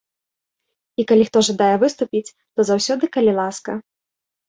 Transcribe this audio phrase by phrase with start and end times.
[1.03, 3.71] І калі хто жадае выступіць, то заўсёды калі ласка.